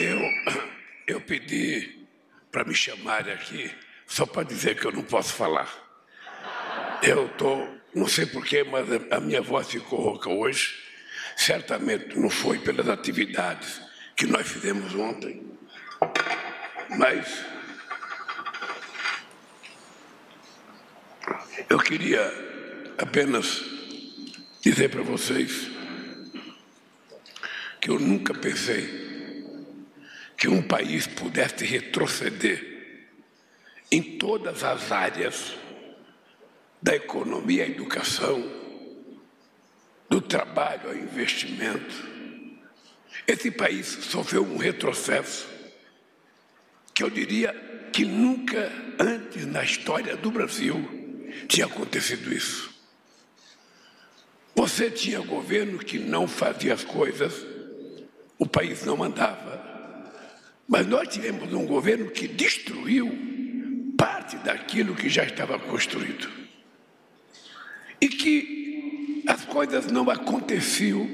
Eu, 0.00 0.18
eu 1.06 1.20
pedi 1.20 2.06
para 2.50 2.64
me 2.64 2.74
chamarem 2.74 3.34
aqui 3.34 3.70
só 4.06 4.24
para 4.24 4.44
dizer 4.44 4.80
que 4.80 4.86
eu 4.86 4.92
não 4.92 5.02
posso 5.02 5.34
falar. 5.34 5.70
Eu 7.02 7.26
estou, 7.26 7.68
não 7.94 8.08
sei 8.08 8.24
porquê, 8.24 8.64
mas 8.64 8.86
a 9.10 9.20
minha 9.20 9.42
voz 9.42 9.68
ficou 9.68 10.00
rouca 10.00 10.30
hoje. 10.30 10.82
Certamente 11.36 12.18
não 12.18 12.30
foi 12.30 12.58
pelas 12.60 12.88
atividades 12.88 13.78
que 14.16 14.26
nós 14.26 14.48
fizemos 14.48 14.94
ontem, 14.94 15.46
mas 16.96 17.44
eu 21.68 21.78
queria 21.78 22.22
apenas 22.96 23.62
dizer 24.62 24.88
para 24.88 25.02
vocês 25.02 25.70
que 27.82 27.90
eu 27.90 27.98
nunca 27.98 28.32
pensei 28.32 28.99
que 30.40 30.48
um 30.48 30.62
país 30.62 31.06
pudesse 31.06 31.66
retroceder 31.66 32.66
em 33.92 34.16
todas 34.16 34.64
as 34.64 34.90
áreas 34.90 35.54
da 36.80 36.96
economia 36.96 37.64
à 37.64 37.68
educação, 37.68 38.42
do 40.08 40.18
trabalho 40.18 40.88
ao 40.88 40.96
investimento. 40.96 42.08
Esse 43.26 43.50
país 43.50 43.86
sofreu 43.86 44.42
um 44.42 44.56
retrocesso 44.56 45.46
que 46.94 47.02
eu 47.02 47.10
diria 47.10 47.52
que 47.92 48.06
nunca 48.06 48.72
antes 48.98 49.44
na 49.44 49.62
história 49.62 50.16
do 50.16 50.30
Brasil 50.30 51.28
tinha 51.48 51.66
acontecido 51.66 52.32
isso. 52.32 52.74
Você 54.54 54.90
tinha 54.90 55.20
governo 55.20 55.78
que 55.78 55.98
não 55.98 56.26
fazia 56.26 56.72
as 56.72 56.82
coisas, 56.82 57.46
o 58.38 58.46
país 58.46 58.86
não 58.86 59.02
andava. 59.02 59.69
Mas 60.70 60.86
nós 60.86 61.08
tivemos 61.08 61.52
um 61.52 61.66
governo 61.66 62.08
que 62.12 62.28
destruiu 62.28 63.12
parte 63.98 64.36
daquilo 64.36 64.94
que 64.94 65.08
já 65.08 65.24
estava 65.24 65.58
construído. 65.58 66.30
E 68.00 68.08
que 68.08 69.24
as 69.26 69.44
coisas 69.44 69.88
não 69.90 70.08
aconteciam, 70.08 71.10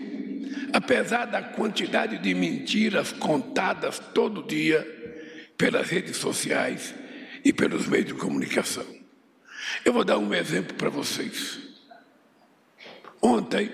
apesar 0.75 1.25
da 1.25 1.43
quantidade 1.43 2.19
de 2.19 2.35
mentiras 2.35 3.13
contadas 3.13 3.99
todo 3.99 4.47
dia 4.47 4.87
pelas 5.57 5.89
redes 5.89 6.19
sociais 6.19 6.95
e 7.43 7.51
pelos 7.51 7.89
meios 7.89 8.09
de 8.09 8.15
comunicação. 8.15 8.85
Eu 9.87 9.95
vou 9.95 10.05
dar 10.05 10.19
um 10.19 10.35
exemplo 10.35 10.75
para 10.75 10.91
vocês. 10.91 11.59
Ontem 13.23 13.73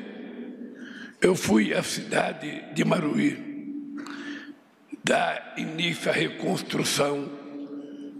eu 1.20 1.34
fui 1.34 1.74
à 1.74 1.82
cidade 1.82 2.72
de 2.72 2.84
Maruí 2.84 3.51
dá 5.04 5.54
início 5.56 6.10
à 6.10 6.14
reconstrução 6.14 7.30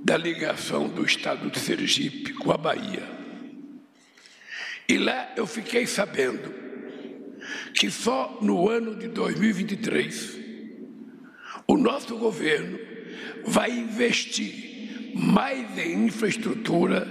da 0.05 0.17
ligação 0.17 0.89
do 0.89 1.05
estado 1.05 1.51
de 1.51 1.59
Sergipe 1.61 2.33
com 2.35 2.51
a 2.51 2.57
Bahia. 2.57 3.09
E 4.89 4.99
lá 4.99 5.33
eu 5.37 5.47
fiquei 5.47 5.87
sabendo 5.87 6.53
que 7.75 7.91
só 7.91 8.39
no 8.43 8.69
ano 8.69 8.97
de 8.97 9.09
2023 9.09 10.39
o 11.69 11.77
nosso 11.77 12.17
governo 12.17 12.79
vai 13.45 13.71
investir 13.71 15.13
mais 15.15 15.79
em 15.79 16.07
infraestrutura 16.07 17.07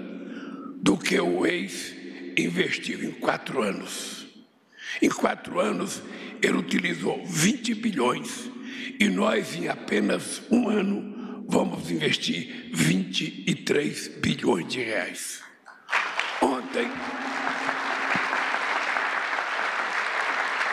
do 0.81 0.97
que 0.97 1.19
o 1.19 1.45
ex 1.45 1.95
investiu 2.37 3.03
em 3.03 3.11
quatro 3.11 3.61
anos. 3.61 4.25
Em 5.01 5.09
quatro 5.09 5.59
anos, 5.59 6.01
ele 6.41 6.57
utilizou 6.57 7.25
20 7.25 7.75
bilhões 7.75 8.50
e 8.99 9.09
nós, 9.09 9.55
em 9.55 9.67
apenas 9.67 10.41
um 10.51 10.69
ano, 10.69 11.45
vamos 11.47 11.89
investir 11.89 12.69
23 12.73 14.07
bilhões 14.19 14.67
de 14.67 14.81
reais. 14.81 15.43
Ontem, 16.41 16.87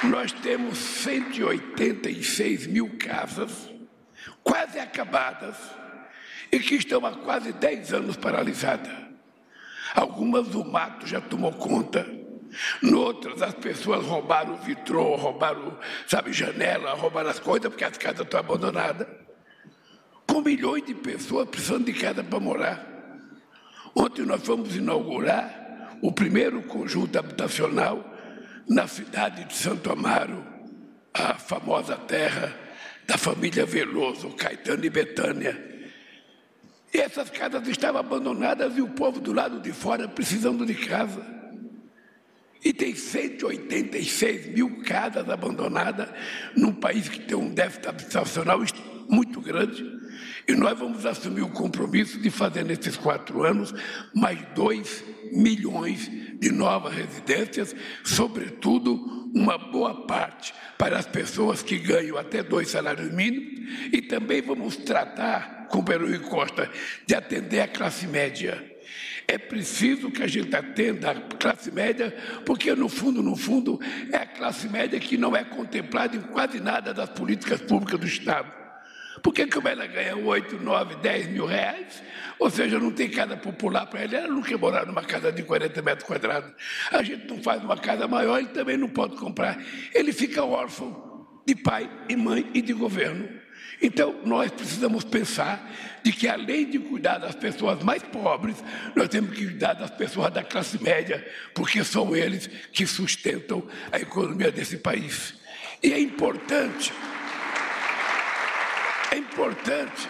nós 0.04 0.32
temos 0.32 0.78
186 0.78 2.66
mil 2.66 2.96
casas 2.98 3.50
quase 4.42 4.78
acabadas 4.78 5.56
e 6.50 6.58
que 6.58 6.76
estão 6.76 7.04
há 7.04 7.12
quase 7.16 7.52
10 7.52 7.92
anos 7.92 8.16
paralisadas. 8.16 8.92
Algumas 9.94 10.54
o 10.54 10.64
mato 10.64 11.06
já 11.06 11.20
tomou 11.20 11.52
conta, 11.52 12.06
Noutras, 12.82 13.42
as 13.42 13.54
pessoas 13.54 14.04
roubaram 14.04 14.54
o 14.54 14.58
vitrô, 14.58 15.16
roubaram, 15.16 15.78
sabe, 16.06 16.32
janela, 16.32 16.94
roubaram 16.94 17.30
as 17.30 17.38
coisas, 17.38 17.68
porque 17.68 17.84
as 17.84 17.98
casas 17.98 18.20
estão 18.20 18.40
abandonadas. 18.40 19.06
Com 20.26 20.40
milhões 20.40 20.84
de 20.84 20.94
pessoas 20.94 21.48
precisando 21.48 21.86
de 21.86 21.94
casa 21.94 22.22
para 22.22 22.40
morar. 22.40 22.86
Ontem 23.94 24.24
nós 24.24 24.44
fomos 24.44 24.76
inaugurar 24.76 25.96
o 26.02 26.12
primeiro 26.12 26.62
conjunto 26.62 27.18
habitacional 27.18 28.14
na 28.68 28.86
cidade 28.86 29.44
de 29.44 29.54
Santo 29.54 29.90
Amaro, 29.90 30.44
a 31.12 31.34
famosa 31.34 31.96
terra 31.96 32.54
da 33.06 33.16
família 33.16 33.64
Veloso, 33.64 34.30
Caetano 34.30 34.84
e 34.84 34.90
Betânia. 34.90 35.68
E 36.92 36.98
essas 36.98 37.30
casas 37.30 37.66
estavam 37.66 38.00
abandonadas 38.00 38.76
e 38.76 38.82
o 38.82 38.88
povo 38.88 39.20
do 39.20 39.32
lado 39.32 39.60
de 39.60 39.72
fora 39.72 40.06
precisando 40.06 40.64
de 40.64 40.74
casa. 40.74 41.37
E 42.64 42.72
tem 42.72 42.94
186 42.94 44.46
mil 44.54 44.82
casas 44.82 45.28
abandonadas 45.28 46.08
num 46.56 46.72
país 46.72 47.08
que 47.08 47.20
tem 47.20 47.36
um 47.36 47.50
déficit 47.50 47.88
habitacional 47.88 48.60
muito 49.08 49.40
grande. 49.40 49.84
E 50.46 50.54
nós 50.54 50.78
vamos 50.78 51.06
assumir 51.06 51.42
o 51.42 51.50
compromisso 51.50 52.20
de 52.20 52.30
fazer 52.30 52.64
nesses 52.64 52.96
quatro 52.96 53.44
anos 53.44 53.74
mais 54.14 54.38
2 54.54 55.04
milhões 55.32 56.10
de 56.40 56.50
novas 56.50 56.94
residências, 56.94 57.74
sobretudo 58.04 58.94
uma 59.34 59.58
boa 59.58 60.06
parte 60.06 60.54
para 60.76 60.98
as 60.98 61.06
pessoas 61.06 61.62
que 61.62 61.78
ganham 61.78 62.16
até 62.16 62.42
dois 62.42 62.68
salários 62.68 63.12
mínimos. 63.12 63.58
E 63.92 64.00
também 64.02 64.40
vamos 64.40 64.76
tratar, 64.76 65.66
com 65.68 65.82
Peru 65.82 66.12
e 66.14 66.18
Costa, 66.18 66.70
de 67.06 67.14
atender 67.14 67.60
a 67.60 67.68
classe 67.68 68.06
média 68.06 68.67
é 69.28 69.36
preciso 69.36 70.10
que 70.10 70.22
a 70.22 70.26
gente 70.26 70.56
atenda 70.56 71.10
a 71.10 71.14
classe 71.36 71.70
média, 71.70 72.16
porque 72.46 72.74
no 72.74 72.88
fundo, 72.88 73.22
no 73.22 73.36
fundo, 73.36 73.78
é 74.10 74.16
a 74.16 74.26
classe 74.26 74.66
média 74.70 74.98
que 74.98 75.18
não 75.18 75.36
é 75.36 75.44
contemplada 75.44 76.16
em 76.16 76.20
quase 76.22 76.58
nada 76.58 76.94
das 76.94 77.10
políticas 77.10 77.60
públicas 77.60 78.00
do 78.00 78.06
Estado. 78.06 78.50
Por 79.22 79.34
que, 79.34 79.46
que 79.46 79.58
ela 79.68 79.86
ganha 79.86 80.16
8, 80.16 80.56
9, 80.56 80.96
10 80.96 81.26
mil 81.28 81.44
reais? 81.44 82.02
Ou 82.38 82.48
seja, 82.48 82.78
não 82.78 82.90
tem 82.90 83.10
casa 83.10 83.36
popular 83.36 83.84
para 83.84 84.04
ele, 84.04 84.16
ela 84.16 84.28
não 84.28 84.40
quer 84.40 84.56
morar 84.56 84.86
numa 84.86 85.02
casa 85.02 85.30
de 85.30 85.42
40 85.42 85.82
metros 85.82 86.06
quadrados. 86.06 86.50
A 86.90 87.02
gente 87.02 87.26
não 87.26 87.42
faz 87.42 87.62
uma 87.62 87.76
casa 87.76 88.08
maior, 88.08 88.38
ele 88.38 88.48
também 88.48 88.78
não 88.78 88.88
pode 88.88 89.16
comprar. 89.16 89.62
Ele 89.92 90.10
fica 90.10 90.42
órfão 90.42 91.26
de 91.46 91.54
pai 91.54 91.90
e 92.08 92.16
mãe 92.16 92.48
e 92.54 92.62
de 92.62 92.72
governo. 92.72 93.28
Então, 93.80 94.20
nós 94.24 94.50
precisamos 94.50 95.04
pensar 95.04 95.70
de 96.02 96.12
que, 96.12 96.26
além 96.26 96.68
de 96.68 96.78
cuidar 96.78 97.18
das 97.18 97.34
pessoas 97.34 97.82
mais 97.82 98.02
pobres, 98.02 98.56
nós 98.96 99.08
temos 99.08 99.30
que 99.36 99.44
cuidar 99.44 99.74
das 99.74 99.90
pessoas 99.90 100.32
da 100.32 100.42
classe 100.42 100.82
média, 100.82 101.26
porque 101.54 101.84
são 101.84 102.14
eles 102.14 102.48
que 102.72 102.86
sustentam 102.86 103.66
a 103.92 104.00
economia 104.00 104.50
desse 104.50 104.78
país. 104.78 105.34
E 105.82 105.92
é 105.92 106.00
importante, 106.00 106.92
é 109.12 109.16
importante 109.16 110.08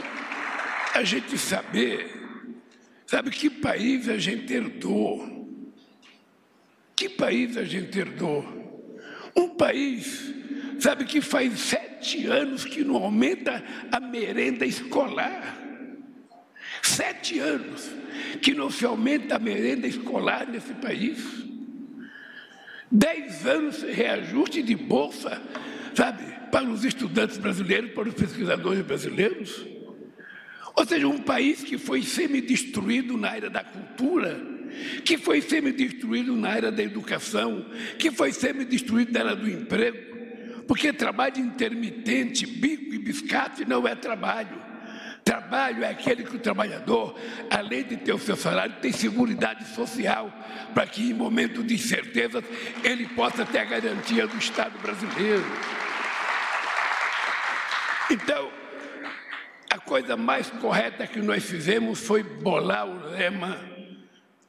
a 0.95 1.05
gente 1.05 1.37
saber, 1.37 2.11
sabe, 3.07 3.31
que 3.31 3.51
país 3.51 4.09
a 4.09 4.17
gente 4.17 4.53
herdou. 4.53 5.37
Que 6.97 7.09
país 7.09 7.57
a 7.57 7.65
gente 7.65 7.97
herdou? 7.99 8.45
Um 9.37 9.51
país, 9.51 10.35
sabe, 10.79 11.05
que 11.05 11.21
faz 11.21 11.59
sete 11.59 12.27
anos 12.27 12.65
que 12.65 12.85
não 12.85 12.97
aumenta 12.97 13.63
a 13.91 14.01
merenda 14.01 14.65
escolar. 14.65 15.59
Sete 16.83 17.39
anos 17.39 17.91
que 18.43 18.55
não 18.55 18.71
se 18.71 18.85
aumenta 18.85 19.37
a 19.37 19.39
merenda 19.39 19.87
escolar 19.87 20.47
nesse 20.47 20.73
país. 20.75 21.19
Dez 22.91 23.47
anos 23.47 23.81
de 23.81 23.91
reajuste 23.91 24.63
de 24.63 24.75
bolsa, 24.75 25.43
sabe, 25.95 26.25
para 26.51 26.65
os 26.65 26.85
estudantes 26.85 27.37
brasileiros, 27.37 27.91
para 27.93 28.09
os 28.09 28.15
pesquisadores 28.15 28.83
brasileiros. 28.85 29.67
Ou 30.75 30.87
seja, 30.87 31.09
um 31.09 31.19
país 31.19 31.63
que 31.63 31.77
foi 31.77 32.03
semi-destruído 32.03 33.17
na 33.17 33.31
área 33.31 33.51
da 33.51 33.65
cultura, 33.65 34.41
que 35.05 35.19
foi 35.19 35.41
semi-destruído 35.41 36.37
na 36.37 36.51
área 36.51 36.71
da 36.71 36.83
educação, 36.83 37.67
que 37.99 38.11
foi 38.11 38.33
semi-destruído 38.33 39.13
na 39.13 39.21
área 39.21 39.37
do 39.37 39.51
emprego, 39.51 40.18
porque 40.69 40.93
trabalho 40.93 41.39
intermitente, 41.39 42.47
bico 42.47 42.95
e 42.95 42.99
biscate 42.99 43.65
não 43.65 43.89
é 43.89 43.97
trabalho. 43.97 44.69
Trabalho 45.25 45.83
é 45.83 45.89
aquele 45.91 46.23
que 46.23 46.37
o 46.37 46.39
trabalhador, 46.39 47.19
além 47.51 47.85
de 47.85 47.97
ter 47.97 48.13
o 48.13 48.19
seu 48.19 48.37
salário, 48.37 48.77
tem 48.81 48.93
segurança 48.93 49.65
social, 49.75 50.33
para 50.73 50.87
que 50.87 51.11
em 51.11 51.15
momento 51.15 51.65
de 51.65 51.75
incerteza 51.75 52.45
ele 52.85 53.07
possa 53.09 53.45
ter 53.45 53.59
a 53.59 53.65
garantia 53.65 54.27
do 54.27 54.37
Estado 54.39 54.79
brasileiro. 54.79 55.45
Então, 58.11 58.51
A 59.71 59.79
coisa 59.79 60.17
mais 60.17 60.49
correta 60.49 61.07
que 61.07 61.21
nós 61.21 61.45
fizemos 61.45 62.01
foi 62.01 62.23
bolar 62.23 62.87
o 62.87 63.11
lema, 63.11 63.59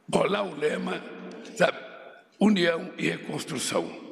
bolar 0.08 0.46
o 0.46 0.56
lema, 0.56 1.04
sabe, 1.56 1.78
união 2.40 2.94
e 2.98 3.10
reconstrução. 3.10 4.09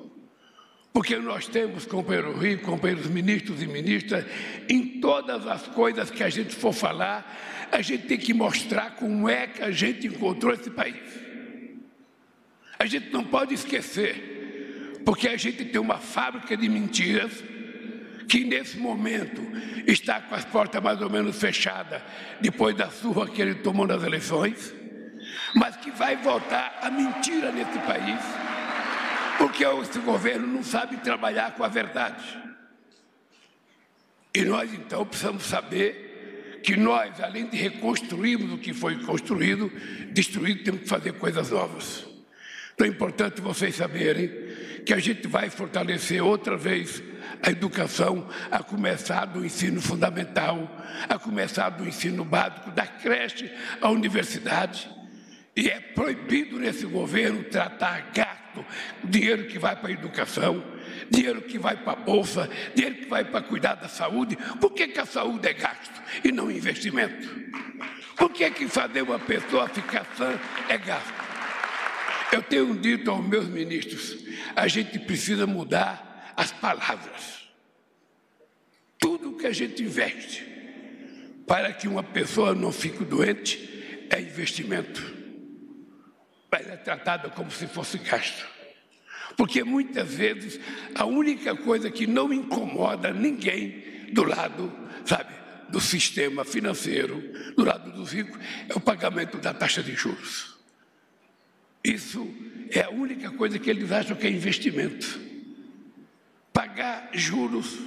Porque 0.98 1.16
nós 1.18 1.48
temos, 1.48 1.86
companheiro 1.86 2.36
Rio, 2.36 2.60
companheiros 2.64 3.06
ministros 3.06 3.62
e 3.62 3.68
ministras, 3.68 4.26
em 4.68 5.00
todas 5.00 5.46
as 5.46 5.68
coisas 5.68 6.10
que 6.10 6.24
a 6.24 6.30
gente 6.30 6.56
for 6.56 6.74
falar, 6.74 7.68
a 7.72 7.84
gente 7.84 8.08
tem 8.08 8.18
que 8.18 8.34
mostrar 8.34 8.96
como 8.96 9.30
é 9.30 9.46
que 9.46 9.62
a 9.62 9.70
gente 9.70 10.08
encontrou 10.08 10.52
esse 10.52 10.72
país. 10.72 10.96
A 12.80 12.88
gente 12.88 13.14
não 13.14 13.24
pode 13.24 13.54
esquecer, 13.54 15.04
porque 15.06 15.28
a 15.28 15.38
gente 15.38 15.66
tem 15.66 15.80
uma 15.80 16.00
fábrica 16.00 16.58
de 16.58 16.68
mentiras 16.68 17.44
que 18.28 18.44
nesse 18.44 18.80
momento 18.80 19.40
está 19.86 20.20
com 20.20 20.34
as 20.34 20.46
portas 20.46 20.82
mais 20.82 21.00
ou 21.00 21.12
menos 21.12 21.40
fechadas, 21.40 22.02
depois 22.42 22.76
da 22.76 22.90
surra 22.90 23.28
que 23.28 23.40
ele 23.40 23.54
tomou 23.54 23.86
nas 23.86 24.02
eleições, 24.02 24.74
mas 25.54 25.76
que 25.76 25.92
vai 25.92 26.16
voltar 26.16 26.80
a 26.82 26.90
mentira 26.90 27.52
nesse 27.52 27.78
país, 27.86 28.47
porque 29.58 29.90
esse 29.90 30.00
governo 30.00 30.46
não 30.46 30.62
sabe 30.62 30.98
trabalhar 30.98 31.56
com 31.56 31.64
a 31.64 31.68
verdade. 31.68 32.24
E 34.36 34.46
nós 34.46 34.72
então 34.72 35.04
precisamos 35.04 35.46
saber 35.46 36.60
que 36.64 36.78
nós, 36.78 37.20
além 37.20 37.48
de 37.48 37.58
reconstruirmos 37.58 38.54
o 38.54 38.60
que 38.60 38.72
foi 38.72 39.04
construído, 39.04 39.72
destruído, 40.12 40.64
temos 40.64 40.82
que 40.82 40.88
fazer 40.88 41.14
coisas 41.14 41.50
novas. 41.50 42.06
Então 42.76 42.86
é 42.86 42.90
importante 42.90 43.42
vocês 43.42 43.76
saberem 43.76 44.30
que 44.86 44.94
a 44.94 45.00
gente 45.00 45.28
vai 45.28 45.50
fortalecer 45.50 46.24
outra 46.24 46.56
vez 46.56 47.02
a 47.42 47.50
educação, 47.50 48.30
a 48.52 48.62
começar 48.62 49.26
do 49.26 49.44
ensino 49.44 49.82
fundamental, 49.82 50.70
a 51.10 51.18
começar 51.18 51.70
do 51.70 51.88
ensino 51.88 52.24
básico, 52.24 52.70
da 52.72 52.86
creche 52.86 53.52
à 53.82 53.90
universidade. 53.90 54.88
E 55.56 55.68
é 55.68 55.80
proibido 55.80 56.60
nesse 56.60 56.86
governo 56.86 57.44
tratar 57.46 58.12
dinheiro 59.04 59.46
que 59.46 59.60
vai 59.60 59.76
para 59.76 59.90
a 59.90 59.92
educação, 59.92 60.64
dinheiro 61.10 61.42
que 61.42 61.58
vai 61.58 61.76
para 61.76 61.94
a 61.94 61.96
bolsa, 61.96 62.50
dinheiro 62.76 62.96
que 62.96 63.06
vai 63.06 63.26
para 63.26 63.42
cuidar 63.42 63.76
da 63.76 63.88
saúde. 63.88 64.38
Por 64.60 64.72
que, 64.72 64.88
que 64.88 65.00
a 65.00 65.06
saúde 65.06 65.48
é 65.48 65.54
gasto 65.54 66.02
e 66.24 66.32
não 66.32 66.52
investimento? 66.52 67.28
Por 68.16 68.32
que, 68.32 68.50
que 68.50 68.68
fazer 68.68 69.02
uma 69.02 69.20
pessoa 69.20 69.68
ficar 69.68 70.06
sã 70.18 70.40
é 70.68 70.78
gasto? 70.78 71.14
Eu 72.32 72.42
tenho 72.42 72.76
dito 72.76 73.10
aos 73.10 73.26
meus 73.26 73.48
ministros, 73.48 74.18
a 74.56 74.68
gente 74.68 75.00
precisa 75.00 75.48
mudar 75.48 76.34
as 76.36 76.52
palavras. 76.52 77.48
Tudo 79.00 79.38
que 79.38 79.48
a 79.48 79.54
gente 79.54 79.84
investe 79.84 80.46
para 81.46 81.72
que 81.72 81.88
uma 81.88 82.04
pessoa 82.04 82.54
não 82.54 82.72
fique 82.72 83.06
doente 83.06 84.08
é 84.10 84.20
investimento. 84.20 85.17
É 86.66 86.78
tratada 86.78 87.30
como 87.30 87.52
se 87.52 87.68
fosse 87.68 87.98
gasto. 88.00 88.46
Porque 89.36 89.64
muitas 89.64 90.14
vezes 90.14 90.60
a 90.96 91.06
única 91.06 91.56
coisa 91.56 91.92
que 91.92 92.08
não 92.08 92.34
incomoda 92.34 93.14
ninguém 93.14 94.08
do 94.12 94.24
lado, 94.24 94.72
sabe, 95.06 95.34
do 95.70 95.80
sistema 95.80 96.46
financeiro, 96.46 97.22
do 97.56 97.64
lado 97.64 97.92
dos 97.92 98.12
ricos, 98.12 98.40
é 98.68 98.74
o 98.74 98.80
pagamento 98.80 99.38
da 99.38 99.54
taxa 99.54 99.84
de 99.84 99.94
juros. 99.94 100.56
Isso 101.84 102.28
é 102.72 102.82
a 102.82 102.90
única 102.90 103.32
coisa 103.32 103.60
que 103.60 103.70
eles 103.70 103.92
acham 103.92 104.16
que 104.16 104.26
é 104.26 104.30
investimento. 104.30 105.20
Pagar 106.52 107.10
juros 107.14 107.78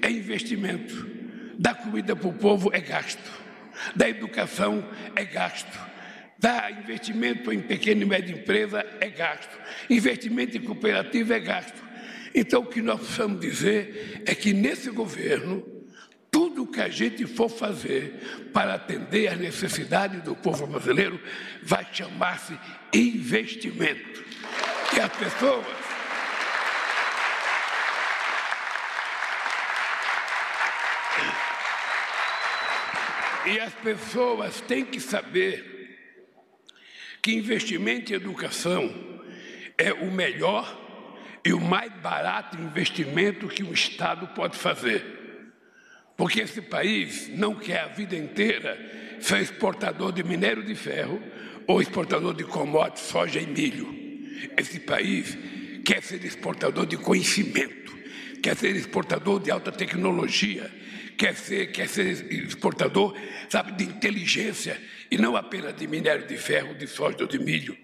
é 0.00 0.10
investimento. 0.10 1.10
Dar 1.58 1.74
comida 1.74 2.14
para 2.14 2.28
o 2.28 2.32
povo 2.32 2.70
é 2.72 2.80
gasto. 2.80 3.30
Dar 3.96 4.08
educação 4.08 4.88
é 5.16 5.24
gasto. 5.24 5.91
Dar 6.42 6.72
investimento 6.72 7.52
em 7.52 7.60
pequena 7.60 8.02
e 8.02 8.04
média 8.04 8.34
empresa 8.34 8.84
é 9.00 9.08
gasto. 9.08 9.56
Investimento 9.88 10.56
em 10.56 10.60
cooperativa 10.60 11.36
é 11.36 11.38
gasto. 11.38 11.80
Então, 12.34 12.62
o 12.62 12.66
que 12.66 12.82
nós 12.82 12.98
precisamos 12.98 13.40
dizer 13.40 14.24
é 14.26 14.34
que 14.34 14.52
nesse 14.52 14.90
governo 14.90 15.64
tudo 16.32 16.66
que 16.66 16.80
a 16.80 16.88
gente 16.88 17.26
for 17.26 17.48
fazer 17.48 18.50
para 18.52 18.74
atender 18.74 19.28
às 19.28 19.38
necessidades 19.38 20.20
do 20.22 20.34
povo 20.34 20.66
brasileiro 20.66 21.20
vai 21.62 21.86
chamar-se 21.92 22.58
investimento. 22.92 24.24
E 24.96 25.00
as 25.00 25.12
pessoas 25.12 25.66
E 33.44 33.58
as 33.58 33.74
pessoas 33.74 34.60
têm 34.60 34.84
que 34.84 35.00
saber 35.00 35.81
que 37.22 37.32
investimento 37.32 38.12
em 38.12 38.16
educação 38.16 38.92
é 39.78 39.92
o 39.92 40.10
melhor 40.10 40.80
e 41.44 41.52
o 41.52 41.60
mais 41.60 41.92
barato 42.00 42.60
investimento 42.60 43.46
que 43.46 43.62
o 43.62 43.72
Estado 43.72 44.26
pode 44.34 44.58
fazer. 44.58 45.22
Porque 46.16 46.40
esse 46.40 46.60
país 46.60 47.28
não 47.28 47.54
quer 47.54 47.80
a 47.80 47.88
vida 47.88 48.16
inteira 48.16 48.76
ser 49.20 49.40
exportador 49.40 50.12
de 50.12 50.24
minério 50.24 50.64
de 50.64 50.74
ferro 50.74 51.22
ou 51.66 51.80
exportador 51.80 52.34
de 52.34 52.44
commodities, 52.44 53.06
soja 53.06 53.40
e 53.40 53.46
milho. 53.46 53.88
Esse 54.56 54.80
país 54.80 55.38
quer 55.84 56.02
ser 56.02 56.24
exportador 56.24 56.86
de 56.86 56.96
conhecimento, 56.96 57.96
quer 58.42 58.56
ser 58.56 58.74
exportador 58.74 59.40
de 59.40 59.50
alta 59.50 59.70
tecnologia, 59.70 60.70
quer 61.22 61.36
ser, 61.36 61.66
quer 61.70 61.88
ser 61.88 62.32
exportador, 62.32 63.16
sabe, 63.48 63.70
de 63.72 63.84
inteligência 63.84 64.76
e 65.08 65.16
não 65.16 65.36
apenas 65.36 65.72
de 65.76 65.86
minério 65.86 66.26
de 66.26 66.36
ferro, 66.36 66.74
de 66.74 66.88
soja 66.88 67.18
ou 67.20 67.28
de 67.28 67.38
milho. 67.38 67.78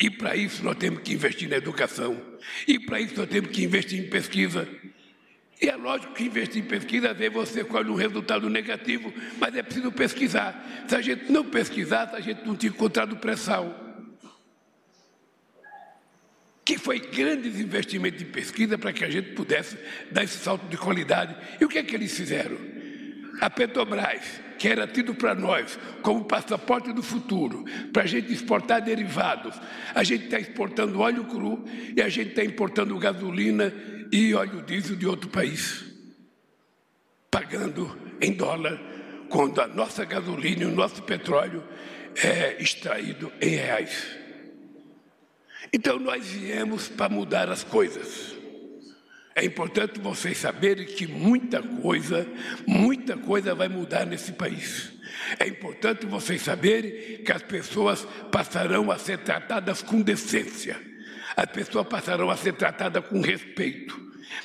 E 0.00 0.08
para 0.08 0.34
isso 0.34 0.64
nós 0.64 0.74
temos 0.78 1.02
que 1.02 1.12
investir 1.12 1.50
na 1.50 1.56
educação. 1.56 2.18
E 2.66 2.78
para 2.78 2.98
isso 2.98 3.14
nós 3.14 3.28
temos 3.28 3.50
que 3.50 3.62
investir 3.62 4.02
em 4.02 4.08
pesquisa. 4.08 4.66
E 5.60 5.68
é 5.68 5.76
lógico 5.76 6.14
que 6.14 6.24
investir 6.24 6.62
em 6.62 6.66
pesquisa, 6.66 7.10
às 7.10 7.18
vezes 7.18 7.34
você 7.34 7.62
colhe 7.62 7.90
um 7.90 7.94
resultado 7.94 8.48
negativo, 8.48 9.12
mas 9.38 9.54
é 9.54 9.62
preciso 9.62 9.92
pesquisar. 9.92 10.86
Se 10.88 10.96
a 10.96 11.02
gente 11.02 11.30
não 11.30 11.44
pesquisasse, 11.44 12.16
a 12.16 12.20
gente 12.20 12.46
não 12.46 12.56
tinha 12.56 12.70
encontrado 12.70 13.18
pré-sal. 13.18 13.84
Que 16.64 16.78
foi 16.78 17.00
grandes 17.00 17.60
investimentos 17.60 18.22
em 18.22 18.26
pesquisa 18.26 18.78
para 18.78 18.94
que 18.94 19.04
a 19.04 19.10
gente 19.10 19.32
pudesse 19.32 19.76
dar 20.10 20.24
esse 20.24 20.38
salto 20.38 20.66
de 20.68 20.78
qualidade. 20.78 21.36
E 21.60 21.64
o 21.66 21.68
que 21.68 21.76
é 21.76 21.82
que 21.82 21.94
eles 21.94 22.16
fizeram? 22.16 22.77
A 23.40 23.48
Petrobras, 23.48 24.40
que 24.58 24.68
era 24.68 24.86
tido 24.86 25.14
para 25.14 25.34
nós 25.34 25.78
como 26.02 26.24
passaporte 26.24 26.92
do 26.92 27.02
futuro, 27.02 27.64
para 27.92 28.02
a 28.02 28.06
gente 28.06 28.32
exportar 28.32 28.82
derivados, 28.82 29.54
a 29.94 30.02
gente 30.02 30.24
está 30.24 30.38
exportando 30.40 31.00
óleo 31.00 31.24
cru 31.24 31.64
e 31.96 32.02
a 32.02 32.08
gente 32.08 32.30
está 32.30 32.44
importando 32.44 32.98
gasolina 32.98 33.72
e 34.10 34.34
óleo 34.34 34.62
diesel 34.62 34.96
de 34.96 35.06
outro 35.06 35.28
país, 35.28 35.84
pagando 37.30 37.96
em 38.20 38.32
dólar, 38.32 38.80
quando 39.28 39.60
a 39.60 39.68
nossa 39.68 40.04
gasolina 40.04 40.62
e 40.62 40.66
o 40.66 40.74
nosso 40.74 41.02
petróleo 41.02 41.62
é 42.16 42.60
extraído 42.60 43.32
em 43.40 43.50
reais. 43.50 44.16
Então 45.72 45.98
nós 45.98 46.26
viemos 46.26 46.88
para 46.88 47.08
mudar 47.08 47.50
as 47.50 47.62
coisas. 47.62 48.37
É 49.40 49.44
importante 49.44 50.00
vocês 50.00 50.36
saberem 50.38 50.84
que 50.84 51.06
muita 51.06 51.62
coisa, 51.62 52.26
muita 52.66 53.16
coisa 53.16 53.54
vai 53.54 53.68
mudar 53.68 54.04
nesse 54.04 54.32
país. 54.32 54.92
É 55.38 55.46
importante 55.46 56.06
vocês 56.06 56.42
saberem 56.42 57.18
que 57.22 57.32
as 57.32 57.42
pessoas 57.42 58.06
passarão 58.32 58.90
a 58.90 58.98
ser 58.98 59.18
tratadas 59.18 59.82
com 59.82 60.00
decência 60.00 60.88
as 61.38 61.46
pessoas 61.46 61.86
passarão 61.86 62.30
a 62.30 62.36
ser 62.36 62.54
tratadas 62.54 63.04
com 63.06 63.20
respeito. 63.20 63.96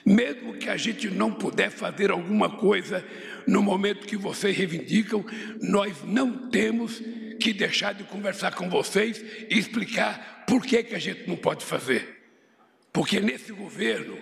Mesmo 0.05 0.53
que 0.53 0.69
a 0.69 0.77
gente 0.77 1.09
não 1.09 1.33
puder 1.33 1.71
fazer 1.71 2.11
alguma 2.11 2.57
coisa 2.57 3.03
no 3.47 3.63
momento 3.63 4.05
que 4.05 4.15
vocês 4.15 4.55
reivindicam, 4.55 5.25
nós 5.59 6.03
não 6.03 6.49
temos 6.49 7.01
que 7.39 7.51
deixar 7.51 7.93
de 7.93 8.03
conversar 8.03 8.53
com 8.53 8.69
vocês 8.69 9.25
e 9.49 9.57
explicar 9.57 10.45
por 10.47 10.63
que, 10.63 10.83
que 10.83 10.93
a 10.93 10.99
gente 10.99 11.27
não 11.27 11.35
pode 11.35 11.65
fazer. 11.65 12.21
Porque 12.91 13.19
nesse 13.19 13.51
governo, 13.51 14.15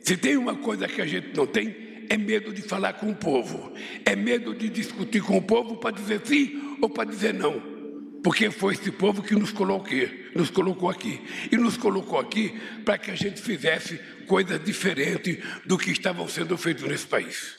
se 0.00 0.16
tem 0.16 0.36
uma 0.36 0.56
coisa 0.56 0.86
que 0.88 1.00
a 1.00 1.06
gente 1.06 1.36
não 1.36 1.46
tem, 1.46 2.06
é 2.08 2.16
medo 2.16 2.52
de 2.52 2.62
falar 2.62 2.94
com 2.94 3.10
o 3.10 3.14
povo, 3.14 3.72
é 4.04 4.16
medo 4.16 4.54
de 4.54 4.68
discutir 4.68 5.22
com 5.22 5.36
o 5.36 5.42
povo 5.42 5.76
para 5.76 5.90
dizer 5.90 6.20
sim 6.24 6.76
ou 6.80 6.88
para 6.88 7.04
dizer 7.04 7.34
não 7.34 7.78
porque 8.22 8.50
foi 8.50 8.74
esse 8.74 8.90
povo 8.90 9.22
que 9.22 9.34
nos 9.34 9.52
colocou, 9.52 9.90
nos 10.34 10.50
colocou 10.50 10.90
aqui. 10.90 11.20
E 11.50 11.56
nos 11.56 11.76
colocou 11.76 12.18
aqui 12.18 12.58
para 12.84 12.98
que 12.98 13.10
a 13.10 13.14
gente 13.14 13.40
fizesse 13.40 13.98
coisas 14.26 14.62
diferentes 14.62 15.38
do 15.64 15.78
que 15.78 15.90
estavam 15.90 16.28
sendo 16.28 16.56
feitas 16.58 16.84
nesse 16.84 17.06
país. 17.06 17.56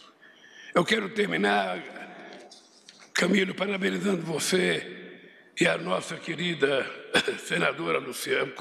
Eu 0.76 0.86
quero 0.86 1.10
terminar, 1.10 1.82
Camilo, 3.14 3.56
parabenizando 3.56 4.22
você 4.22 4.98
e 5.60 5.66
a 5.66 5.78
nossa 5.78 6.16
querida 6.18 6.86
senadora 7.46 8.00
Luciana, 8.00 8.52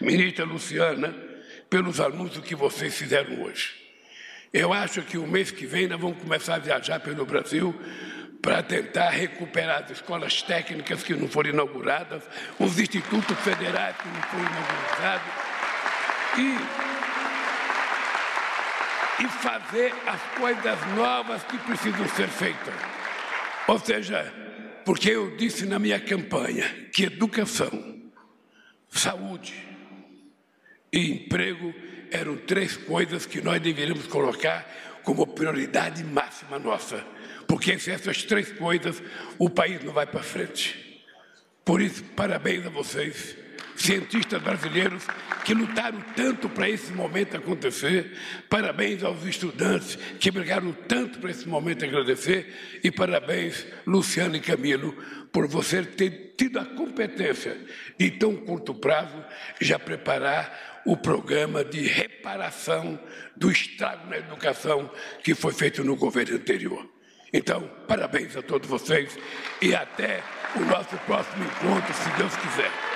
ministra 0.00 0.44
Luciana, 0.44 1.14
pelos 1.72 1.98
anúncios 2.00 2.44
que 2.44 2.54
vocês 2.54 2.94
fizeram 2.94 3.44
hoje. 3.44 3.72
Eu 4.52 4.74
acho 4.74 5.00
que 5.00 5.16
o 5.16 5.26
mês 5.26 5.50
que 5.50 5.64
vem 5.64 5.88
nós 5.88 5.98
vamos 5.98 6.18
começar 6.18 6.56
a 6.56 6.58
viajar 6.58 7.00
pelo 7.00 7.24
Brasil 7.24 7.74
para 8.42 8.62
tentar 8.62 9.08
recuperar 9.08 9.84
as 9.84 9.92
escolas 9.92 10.42
técnicas 10.42 11.02
que 11.02 11.14
não 11.14 11.28
foram 11.28 11.48
inauguradas, 11.48 12.24
os 12.58 12.78
institutos 12.78 13.38
federais 13.38 13.96
que 13.96 14.06
não 14.06 14.20
foram 14.20 14.44
inaugurados 14.44 15.32
e, 16.36 16.58
e 19.24 19.28
fazer 19.28 19.94
as 20.06 20.20
coisas 20.38 20.78
novas 20.94 21.42
que 21.44 21.56
precisam 21.56 22.06
ser 22.10 22.28
feitas. 22.28 22.74
Ou 23.66 23.78
seja, 23.78 24.30
porque 24.84 25.08
eu 25.08 25.38
disse 25.38 25.64
na 25.64 25.78
minha 25.78 25.98
campanha 25.98 26.68
que 26.92 27.04
educação, 27.04 28.12
saúde 28.90 29.71
e 30.92 31.10
emprego 31.10 31.74
eram 32.10 32.36
três 32.36 32.76
coisas 32.76 33.24
que 33.24 33.40
nós 33.40 33.60
deveríamos 33.60 34.06
colocar 34.06 35.00
como 35.02 35.26
prioridade 35.26 36.04
máxima 36.04 36.58
nossa, 36.58 37.04
porque 37.48 37.78
sem 37.78 37.94
essas 37.94 38.22
três 38.22 38.52
coisas 38.52 39.02
o 39.38 39.48
país 39.48 39.82
não 39.82 39.92
vai 39.92 40.06
para 40.06 40.22
frente. 40.22 41.02
Por 41.64 41.80
isso, 41.80 42.02
parabéns 42.16 42.66
a 42.66 42.70
vocês, 42.70 43.36
cientistas 43.76 44.40
brasileiros 44.42 45.04
que 45.44 45.54
lutaram 45.54 46.00
tanto 46.14 46.48
para 46.48 46.68
esse 46.68 46.92
momento 46.92 47.36
acontecer. 47.36 48.16
Parabéns 48.48 49.02
aos 49.02 49.24
estudantes 49.24 49.96
que 50.18 50.30
brigaram 50.30 50.72
tanto 50.86 51.18
para 51.18 51.30
esse 51.30 51.48
momento 51.48 51.84
acontecer. 51.84 52.80
E 52.82 52.90
parabéns, 52.90 53.66
Luciano 53.86 54.36
e 54.36 54.40
Camilo, 54.40 54.92
por 55.32 55.46
você 55.48 55.82
ter 55.82 56.34
tido 56.36 56.58
a 56.58 56.64
competência 56.64 57.56
de, 57.98 58.06
em 58.06 58.10
tão 58.10 58.36
curto 58.36 58.74
prazo, 58.74 59.24
já 59.60 59.78
preparar 59.78 60.82
o 60.84 60.96
programa 60.96 61.64
de 61.64 61.86
reparação 61.86 62.98
do 63.36 63.50
estrago 63.50 64.08
na 64.08 64.18
educação 64.18 64.90
que 65.22 65.34
foi 65.34 65.52
feito 65.52 65.84
no 65.84 65.96
governo 65.96 66.36
anterior. 66.36 66.88
Então, 67.32 67.70
parabéns 67.88 68.36
a 68.36 68.42
todos 68.42 68.68
vocês 68.68 69.18
e 69.60 69.74
até 69.74 70.22
o 70.54 70.60
nosso 70.60 70.96
próximo 71.06 71.44
encontro, 71.44 71.94
se 71.94 72.10
Deus 72.18 72.36
quiser. 72.36 72.91